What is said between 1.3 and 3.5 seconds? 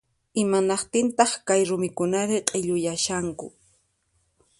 kay rumikunari q'illuyashanku